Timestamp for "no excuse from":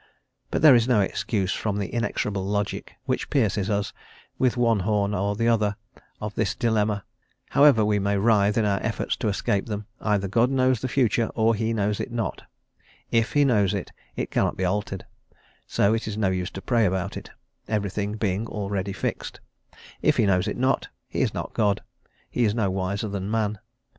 0.87-1.77